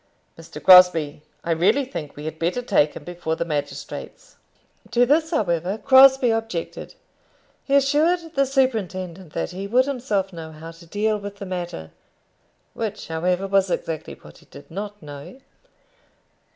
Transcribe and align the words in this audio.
"Mr. 0.35 0.59
Crosbie, 0.59 1.21
I 1.43 1.51
really 1.51 1.85
think 1.85 2.15
we 2.15 2.25
had 2.25 2.39
better 2.39 2.63
take 2.63 2.95
him 2.95 3.03
before 3.03 3.35
the 3.35 3.45
magistrates." 3.45 4.35
To 4.89 5.05
this, 5.05 5.29
however, 5.29 5.77
Crosbie 5.77 6.31
objected. 6.31 6.95
He 7.63 7.75
assured 7.75 8.33
the 8.33 8.47
superintendent 8.47 9.33
that 9.33 9.51
he 9.51 9.67
would 9.67 9.85
himself 9.85 10.33
know 10.33 10.53
how 10.53 10.71
to 10.71 10.87
deal 10.87 11.19
with 11.19 11.35
the 11.35 11.45
matter 11.45 11.91
which, 12.73 13.09
however, 13.09 13.45
was 13.45 13.69
exactly 13.69 14.15
what 14.15 14.39
he 14.39 14.47
did 14.47 14.71
not 14.71 14.99
know. 15.03 15.37